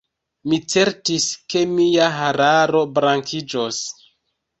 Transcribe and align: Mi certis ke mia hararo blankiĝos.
Mi 0.51 0.57
certis 0.73 1.27
ke 1.53 1.61
mia 1.73 2.07
hararo 2.15 2.81
blankiĝos. 2.95 3.83